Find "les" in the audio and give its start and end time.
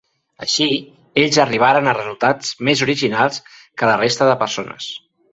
4.33-4.41